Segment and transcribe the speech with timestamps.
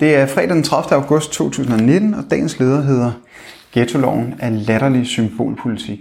[0.00, 0.94] Det er fredag den 30.
[0.94, 3.12] august 2019, og dagens leder hedder
[3.72, 5.98] Ghetto-loven er latterlig symbolpolitik.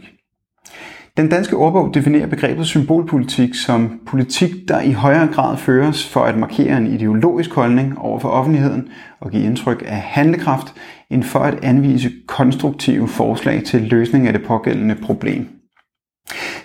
[1.18, 6.38] Den danske ordbog definerer begrebet symbolpolitik som politik, der i højere grad føres for at
[6.38, 8.90] markere en ideologisk holdning over for offentligheden
[9.20, 10.74] og give indtryk af handlekraft,
[11.10, 15.48] end for at anvise konstruktive forslag til løsning af det pågældende problem.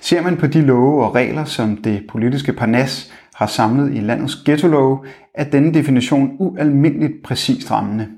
[0.00, 4.36] Ser man på de love og regler, som det politiske parnas har samlet i landets
[4.44, 4.98] ghetto-love,
[5.34, 8.08] er denne definition ualmindeligt præcist rammende.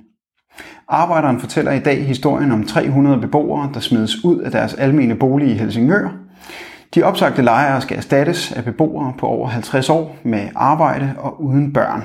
[0.88, 5.48] Arbejderen fortæller i dag historien om 300 beboere, der smides ud af deres almene bolig
[5.48, 6.08] i Helsingør.
[6.94, 11.72] De opsagte lejere skal erstattes af beboere på over 50 år med arbejde og uden
[11.72, 12.04] børn.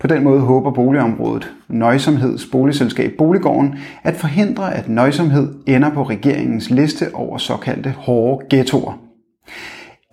[0.00, 6.70] På den måde håber boligområdet Nøjsomheds boligselskab Boliggården at forhindre, at nøjsomhed ender på regeringens
[6.70, 9.11] liste over såkaldte hårde ghettoer.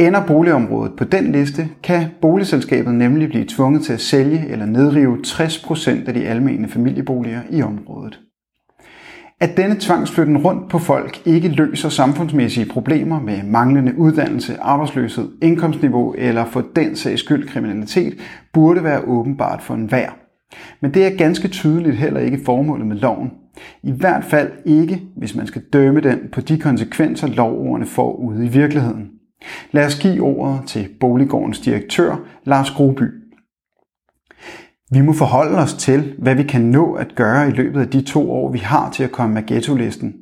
[0.01, 5.17] Ender boligområdet på den liste, kan boligselskabet nemlig blive tvunget til at sælge eller nedrive
[5.25, 8.19] 60% af de almene familieboliger i området.
[9.41, 16.13] At denne tvangsflytten rundt på folk ikke løser samfundsmæssige problemer med manglende uddannelse, arbejdsløshed, indkomstniveau
[16.17, 18.13] eller for den sags skyld kriminalitet,
[18.53, 20.09] burde være åbenbart for enhver.
[20.81, 23.31] Men det er ganske tydeligt heller ikke formålet med loven.
[23.83, 28.45] I hvert fald ikke, hvis man skal dømme den på de konsekvenser, lovordene får ude
[28.45, 29.18] i virkeligheden.
[29.71, 33.03] Lad os give ordet til Boliggårdens direktør, Lars Groby.
[34.91, 38.01] Vi må forholde os til, hvad vi kan nå at gøre i løbet af de
[38.01, 40.15] to år, vi har til at komme med ghetto-listen.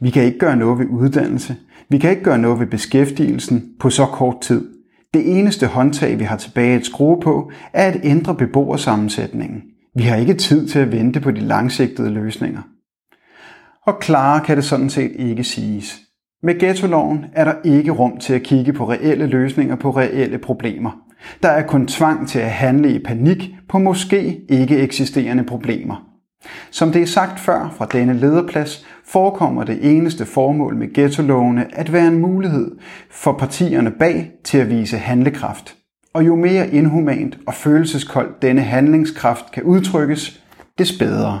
[0.00, 1.56] Vi kan ikke gøre noget ved uddannelse.
[1.88, 4.68] Vi kan ikke gøre noget ved beskæftigelsen på så kort tid.
[5.14, 9.62] Det eneste håndtag, vi har tilbage at skrue på, er at ændre beboersammensætningen.
[9.94, 12.62] Vi har ikke tid til at vente på de langsigtede løsninger.
[13.86, 16.00] Og klare kan det sådan set ikke siges.
[16.44, 20.90] Med ghettoloven er der ikke rum til at kigge på reelle løsninger på reelle problemer.
[21.42, 26.08] Der er kun tvang til at handle i panik på måske ikke eksisterende problemer.
[26.70, 31.92] Som det er sagt før fra denne lederplads, forekommer det eneste formål med ghettolovene at
[31.92, 32.70] være en mulighed
[33.10, 35.76] for partierne bag til at vise handlekraft.
[36.14, 40.42] Og jo mere inhumant og følelseskoldt denne handlingskraft kan udtrykkes,
[40.78, 41.40] des bedre.